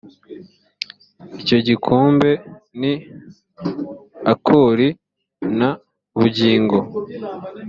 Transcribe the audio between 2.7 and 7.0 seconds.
ni akori na bugingo